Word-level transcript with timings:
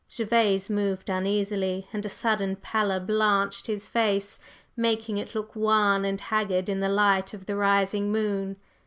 Gervase 0.09 0.67
moved 0.67 1.11
uneasily, 1.11 1.87
and 1.93 2.03
a 2.03 2.09
sudden 2.09 2.55
pallor 2.55 2.99
blanched 2.99 3.67
his 3.67 3.85
face, 3.85 4.39
making 4.75 5.19
it 5.19 5.35
look 5.35 5.55
wan 5.55 6.05
and 6.05 6.19
haggard 6.19 6.69
in 6.69 6.79
the 6.79 6.89
light 6.89 7.35
of 7.35 7.45
the 7.45 7.55
rising 7.55 8.11
moon. 8.11 8.55